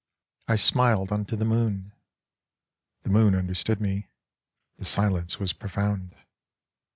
I 0.47 0.55
smiled 0.55 1.11
unto 1.11 1.35
the 1.35 1.45
moon; 1.45 1.91
The 3.03 3.11
moon 3.11 3.35
understood 3.35 3.79
me: 3.79 4.07
the 4.79 4.85
silence 4.85 5.37
was 5.39 5.53
profound. 5.53 6.15